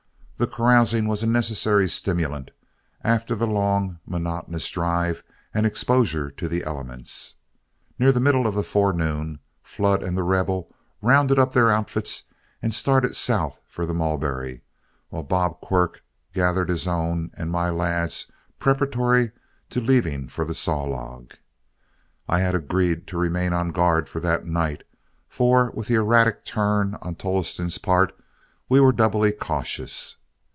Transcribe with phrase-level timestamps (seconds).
[0.37, 2.49] The carousing was a necessary stimulant
[3.03, 5.21] after the long, monotonous drive
[5.53, 7.35] and exposure to the elements.
[7.99, 12.23] Near the middle of the forenoon, Flood and The Rebel rounded up their outfits
[12.59, 14.63] and started south for the Mulberry,
[15.09, 16.01] while Bob Quirk
[16.33, 19.31] gathered his own and my lads preparatory
[19.69, 21.35] to leaving for the Saw Log.
[22.27, 24.85] I had agreed to remain on guard for that night,
[25.29, 28.19] for with the erratic turn on Tolleston's part,
[28.67, 30.17] we were doubly cautious.